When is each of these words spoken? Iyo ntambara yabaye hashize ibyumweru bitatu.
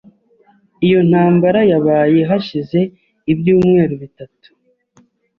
Iyo 0.85 0.99
ntambara 1.09 1.59
yabaye 1.71 2.19
hashize 2.29 2.79
ibyumweru 3.31 3.93
bitatu. 4.03 4.49